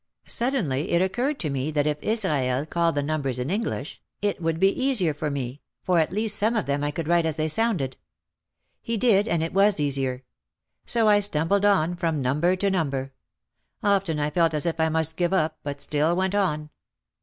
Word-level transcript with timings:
Suddenly 0.25 0.89
it 0.89 1.01
oc 1.03 1.11
curred 1.13 1.37
to 1.37 1.51
me 1.51 1.69
that 1.69 1.85
if 1.85 2.01
Israel 2.01 2.65
called 2.65 2.95
the 2.95 3.03
numbers 3.03 3.37
in 3.37 3.51
English 3.51 4.01
it 4.19 4.41
would 4.41 4.59
be 4.59 4.69
easier 4.83 5.13
for 5.13 5.29
me 5.29 5.61
for 5.83 5.99
at 5.99 6.11
least 6.11 6.37
some 6.39 6.55
of 6.55 6.65
them 6.65 6.83
I 6.83 6.89
could 6.89 7.07
write 7.07 7.27
as 7.27 7.35
they 7.35 7.47
sounded. 7.47 7.97
He 8.81 8.97
did 8.97 9.27
and 9.27 9.43
it 9.43 9.53
was 9.53 9.79
easier. 9.79 10.23
So 10.87 11.07
I 11.07 11.19
stumbled 11.19 11.65
on 11.65 11.95
from 11.95 12.19
number 12.19 12.55
to 12.55 12.71
number. 12.71 13.13
Often 13.83 14.19
I 14.19 14.31
felt 14.31 14.55
as 14.55 14.65
if 14.65 14.79
I 14.79 14.89
must 14.89 15.17
give 15.17 15.33
up 15.33 15.59
but 15.61 15.79
still 15.81 16.15
went 16.15 16.33
on. 16.33 16.71